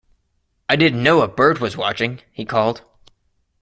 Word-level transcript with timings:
“I 0.67 0.77
didn’t 0.77 0.99
know 1.03 1.21
a 1.21 1.27
bird 1.27 1.59
was 1.59 1.77
watching,” 1.77 2.21
he 2.31 2.43
called. 2.43 2.81